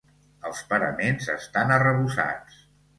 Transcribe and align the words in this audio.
Els 0.49 0.61
paraments 0.71 1.29
estan 1.37 1.77
arrebossats. 1.79 2.63